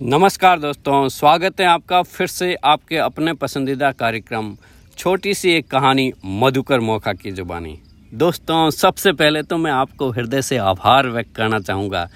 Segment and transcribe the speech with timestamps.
[0.00, 4.54] नमस्कार दोस्तों, स्वागत है आपका फिर से आपके अपने पसंदीदा कार्यक्रम,
[4.98, 7.76] छोटी सी एक कहानी मधुकर मोखा की जुबानी।
[8.12, 12.08] दोस्तों, सबसे पहले तो मैं आपको हृदय से आभार व्यक्त करना चाहूँगा,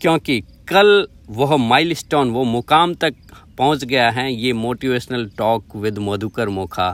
[0.00, 3.14] क्योंकि कल वह माइलस्टोन वो मुकाम तक
[3.58, 6.90] पहुँच गया है ये motivational talk with Madhukar Mokha.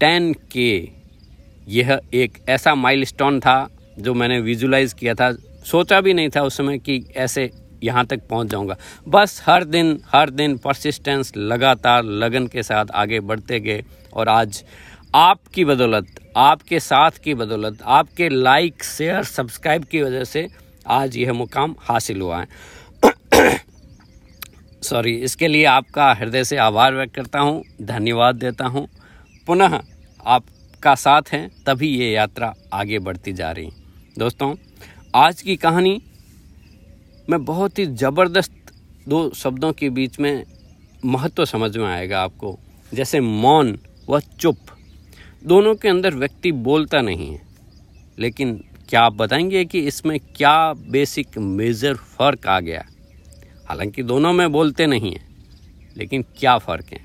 [0.00, 0.88] Ten K,
[1.68, 3.68] यह एक ऐसा माइलस्टोन था
[3.98, 5.32] जो मैंने विजुलाइज किया था।
[5.64, 7.50] सोचा भी नहीं था उस समय कि ऐसे
[7.82, 8.76] यहाँ तक पहुँच जाऊँगा।
[9.08, 14.64] बस हर दिन हर दिन परसिस्टेंस लगातार लगन के साथ आगे बढ़ते गए और आज
[15.14, 20.48] आपकी बदौलत, आपके साथ की बदौलत, आपके लाइक शेयर सब्सक्राइब की वजह से
[20.86, 23.58] आज यह मुकाम हासिल हुआ है।
[24.82, 28.86] सॉरी इसके लिए आपका हृदय से आभार व्यक्त करता हूँ, धन्यवाद देता हूँ।
[29.46, 29.80] पुनः
[30.26, 33.70] आपका साथ है, तभी ये यात्रा आगे बढ़ती जा रही।
[34.18, 34.54] दोस्तों,
[35.14, 36.00] आज की कहानी
[37.30, 38.52] में बहुत ही ज़बरदस्त
[39.08, 40.44] दो शब्दों के बीच में
[41.04, 42.58] महत्व समझ में आएगा आपको।
[42.94, 43.78] जैसे मौन
[44.10, 44.58] व चुप।
[45.44, 47.42] दोनों के अंदर व्यक्ति बोलता नहीं है।
[48.18, 52.84] लेकिन क्या आप बताएँगे कि इसमें क्या बेसिक मेजर फ़र्क आ गया?
[53.68, 55.28] हालाँकि दोनों में बोलते नहीं हैं,
[55.96, 57.00] लेकिन क्या फ़र्क है?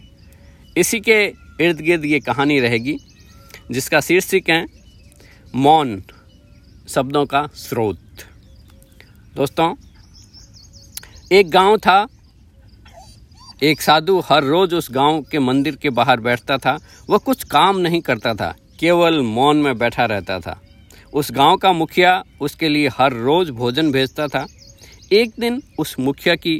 [0.77, 1.25] इसी के
[1.61, 2.97] इर्द गिर्द ये कहानी रहेगी,
[3.71, 4.65] जिसका शीर्षक है,
[5.55, 6.03] मौन
[6.87, 7.99] शब्दों का स्रोत।
[9.35, 9.75] दोस्तों
[11.34, 12.06] एक गाँव था।
[13.64, 16.78] एक साधु हर रोज उस गाँव के मंदिर के बाहर बैठता था।
[17.09, 20.59] वह कुछ काम नहीं करता था, केवल मौन में बैठा रहता था।
[21.14, 24.45] उस गाँव का मुखिया उसके लिए हर रोज भोजन भेजता था।
[25.11, 26.59] एक दिन उस मुखिया की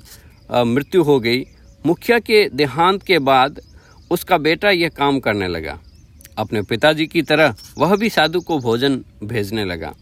[0.50, 1.46] मृत्यु हो गई।
[1.86, 3.62] मुखिया के देहांत के बाद
[4.12, 5.80] उसका बेटा यह काम करने लगा।
[6.38, 9.94] अपने पिताजी की तरह वह भी साधु को भोजन भेजने लगा।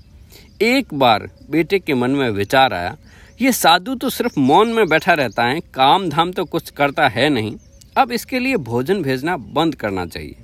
[0.63, 2.97] एक बार बेटे के मन में विचार आया
[3.41, 7.29] ये साधु तो सिर्फ़ मौन में बैठा रहता है काम धाम तो कुछ करता है
[7.29, 7.55] नहीं।
[7.97, 10.35] अब इसके लिए भोजन भेजना बंद करना चाहिए।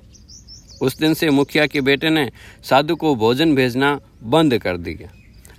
[0.81, 2.31] उस दिन से मुखिया के बेटे ने
[2.63, 5.09] साधु को भोजन भेजना बंद कर दिया।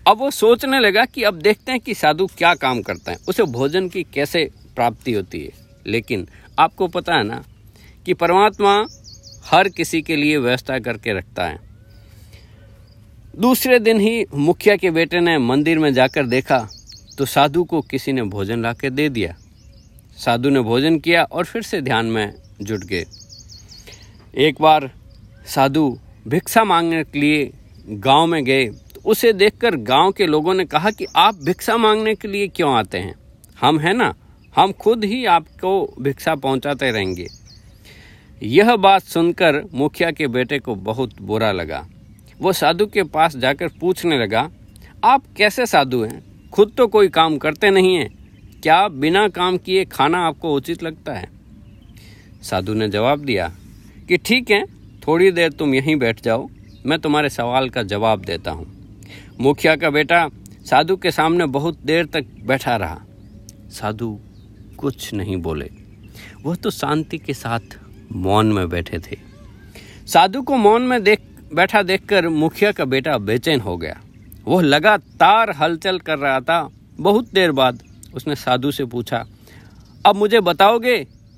[0.07, 3.43] अब वो सोचने लगा कि अब देखते हैं कि साधु क्या काम करता है, उसे
[3.43, 5.53] भोजन की कैसे प्राप्ति होती है।
[5.87, 6.27] लेकिन
[6.59, 7.43] आपको पता है ना
[8.07, 8.75] कि परमात्मा
[9.47, 11.59] हर किसी के लिए व्यवस्था करके रखता है।
[13.39, 16.69] दूसरे दिन ही मुखिया के बेटे ने मंदिर में जाकर देखा
[17.19, 19.37] तो साधु को किसी ने भोजन ला के दे दिया।
[20.17, 23.05] साधु ने भोजन किया और फिर से ध्यान में जुट गए।
[24.35, 24.91] एक बार
[25.47, 27.51] साधु भिक्षा मांगने के लिए
[27.89, 32.15] गाँव में गए। तो उसे देखकर गाँव के लोगों ने कहा कि आप भिक्षा मांगने
[32.15, 33.15] के लिए क्यों आते हैं?
[33.61, 34.15] हम हैं ना?
[34.57, 37.27] हम खुद ही आपको भिक्षा पहुंचाते रहेंगे।
[38.43, 41.87] यह बात सुनकर मुखिया के बेटे को बहुत बुरा लगा।
[42.41, 44.51] वो साधु के पास जाकर पूछने लगा,
[45.05, 46.28] आप कैसे साधु हैं?
[46.53, 48.11] खुद तो कोई काम करते नहीं हैं।
[48.63, 51.29] क्या बिना काम किए खाना आपको उचित लगता है?
[52.43, 53.53] साधु ने जवाब दिया
[54.09, 54.65] कि ठीक है,
[55.07, 56.49] थोड़ी देर तुम यहीं बैठ जाओ,
[56.87, 58.67] मैं तुम्हारे सवाल का जवाब देता हूँ।
[59.41, 60.29] मुखिया का बेटा
[60.65, 63.01] साधु के सामने बहुत देर तक बैठा रहा।
[63.71, 64.19] साधु
[64.79, 65.71] कुछ नहीं बोले।
[66.45, 67.79] वह तो शांति के साथ
[68.13, 69.17] मौन में बैठे थे।
[70.07, 71.21] साधु को मौन में देख,
[71.55, 74.01] बैठा देखकर मुखिया का बेटा बेचैन हो गया।
[74.49, 77.83] वह लगातार हलचल कर रहा था। बहुत देर बाद
[78.15, 79.25] उसने साधु से पूछा,
[80.05, 80.97] अब मुझे बताओगे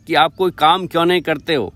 [0.08, 1.72] कि आप कोई काम क्यों नहीं करते हो?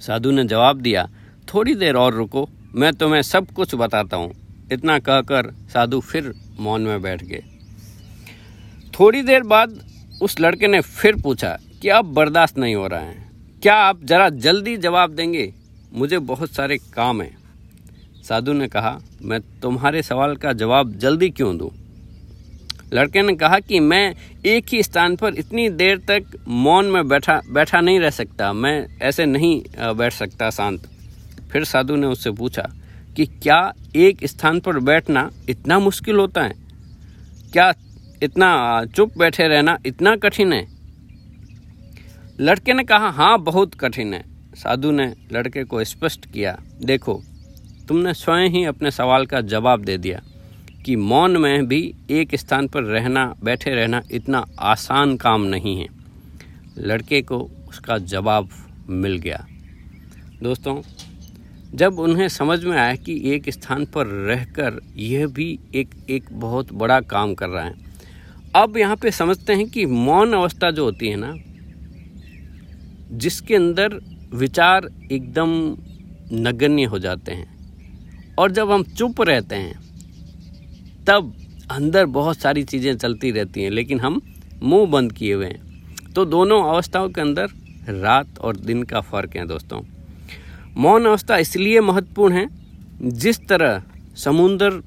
[0.00, 1.08] साधु ने जवाब दिया,
[1.48, 4.32] थोड़ी देर और रुको, मैं तुम्हें सब कुछ बताता हूँ।
[4.72, 7.42] इतना कहकर साधु फिर मौन में बैठ गए।
[8.94, 9.78] थोड़ी देर बाद
[10.22, 13.22] उस लड़के ने फिर पूछा, कि अब बर्दाश्त नहीं हो रहा है?
[13.62, 15.52] क्या आप जरा जल्दी जवाब देंगे?
[15.92, 17.36] मुझे बहुत सारे काम हैं।
[18.28, 21.70] साधु ने कहा, मैं तुम्हारे सवाल का जवाब जल्दी क्यों दूँ?
[22.92, 24.14] लड़के ने कहा कि, मैं
[24.46, 28.86] एक ही स्थान पर इतनी देर तक मौन में बैठा बैठा नहीं रह सकता। मैं
[29.02, 29.62] ऐसे नहीं
[29.96, 30.88] बैठ सकता शांत।
[31.52, 32.68] फिर साधु ने उससे पूछा
[33.16, 36.54] कि, क्या एक स्थान पर बैठना इतना मुश्किल होता है?
[37.52, 37.72] क्या
[38.22, 40.66] इतना चुप बैठे रहना इतना कठिन है?
[42.40, 47.22] लड़के ने कहा हाँ बहुत कठिन है। साधु ने लड़के को स्पष्ट किया, देखो
[47.88, 50.20] तुमने स्वयं ही अपने सवाल का जवाब दे दिया
[50.84, 55.88] कि मौन में भी एक स्थान पर रहना, बैठे रहना इतना आसान काम नहीं है।
[56.78, 57.38] लड़के को
[57.68, 58.48] उसका जवाब
[58.88, 59.46] मिल गया।
[60.42, 60.80] दोस्तों,
[61.74, 66.72] जब उन्हें समझ में आया कि एक स्थान पर रहकर यह भी एक एक बहुत
[66.72, 67.74] बड़ा काम कर रहा है,
[68.56, 71.34] अब यहाँ पे समझते हैं कि मौन अवस्था जो होती है ना,
[73.12, 74.00] जिसके अंदर
[74.34, 75.50] विचार एकदम
[76.32, 77.53] नगण्य हो जाते हैं।
[78.38, 79.74] और जब हम चुप रहते हैं,
[81.06, 81.34] तब
[81.70, 84.20] अंदर बहुत सारी चीज़ें चलती रहती हैं, लेकिन हम
[84.62, 87.50] मुँह बंद किए हुए हैं। तो दोनों अवस्थाओं के अंदर
[87.90, 89.80] रात और दिन का फ़र्क है दोस्तों।
[90.76, 92.48] मौन अवस्था इसलिए महत्वपूर्ण है,
[93.02, 93.82] जिस तरह
[94.16, 94.82] समुन्द्र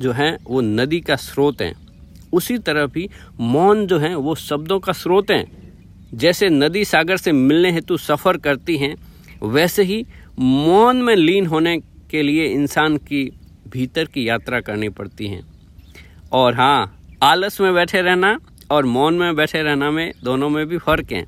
[0.00, 1.72] जो है, वो नदी का स्रोत है,
[2.32, 3.08] उसी तरह भी
[3.40, 5.44] मौन जो है, वो शब्दों का स्रोत है।
[6.14, 8.94] जैसे नदी सागर से मिलने हेतु सफ़र करती हैं,
[9.42, 10.04] वैसे ही
[10.38, 11.76] मौन में लीन होने
[12.10, 13.24] के लिए इंसान की
[13.68, 15.42] भीतर की यात्रा करनी पड़ती है।
[16.32, 18.38] और हाँ आलस में बैठे रहना
[18.70, 21.26] और मौन में बैठे रहना में दोनों में भी फ़र्क है।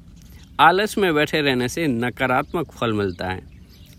[0.61, 3.43] आलस में बैठे रहने से नकारात्मक फल मिलता है।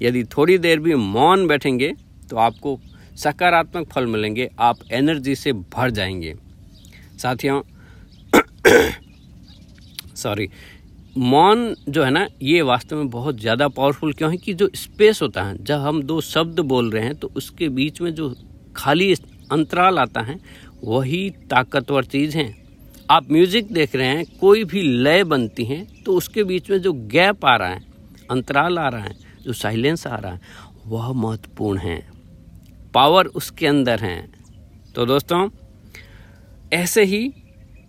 [0.02, 1.94] यदि थोड़ी देर भी मौन बैठेंगे
[2.30, 2.80] तो आपको
[3.16, 6.36] सकारात्मक फल मिलेंगे, आप एनर्जी से भर जाएँगे।
[7.18, 7.62] साथियों,
[10.16, 10.50] सॉरी
[11.18, 15.22] मौन जो है ना, ये वास्तव में बहुत ज़्यादा पावरफुल क्यों है कि जो स्पेस
[15.22, 18.34] होता है, जब हम दो शब्द बोल रहे हैं तो उसके बीच में जो
[18.76, 19.14] खाली
[19.52, 20.40] अंतराल आता है,
[20.84, 22.54] वही ताकतवर चीज़ है।
[23.12, 26.94] आप म्यूज़िक देख रहे हैं, कोई भी लय बनती हैं तो उसके बीच में जो
[26.94, 27.82] गैप आ रहा है,
[28.32, 30.42] अंतराल आ रहा है, जो साइलेंस आ रहा है,
[30.88, 32.00] वह महत्वपूर्ण है।
[32.94, 34.18] पावर उसके अंदर है।
[34.96, 35.48] तो दोस्तों,
[36.74, 37.32] ऐसे ही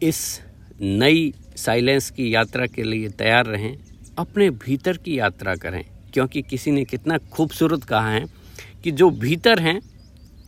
[0.02, 0.40] इस
[0.80, 1.32] नई
[1.64, 3.78] साइलेंस की यात्रा के लिए तैयार रहें,
[4.18, 8.26] अपने भीतर की यात्रा करें, क्योंकि किसी ने कितना खूबसूरत कहा है
[8.84, 9.80] कि जो भीतर हैं,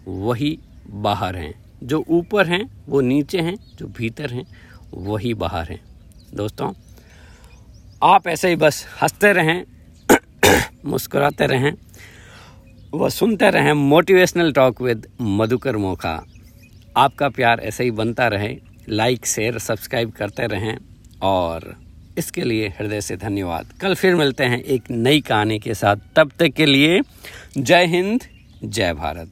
[0.09, 0.59] वही
[0.91, 4.47] बाहर हैं। जो ऊपर हैं, वो नीचे हैं, जो भीतर हैं,
[4.95, 5.81] वही बाहर हैं।
[6.35, 6.73] दोस्तों,
[8.03, 9.65] आप ऐसे ही बस हँसते रहें,
[10.85, 11.73] मुस्कुराते रहें,
[12.95, 16.27] व सुनते रहें motivational talk with Madhukar Mokha.
[16.97, 18.57] आपका प्यार ऐसे ही बनता रहे,
[18.89, 20.79] लाइक, शेयर, सब्सक्राइब करते रहें।
[21.23, 21.77] और
[22.19, 26.31] इसके लिए हृदय से धन्यवाद। कल फिर मिलते हैं एक नई कहानी के साथ। तब
[26.39, 27.01] तक के लिए
[27.59, 28.21] जय हिंद,
[28.65, 29.31] जय भारत।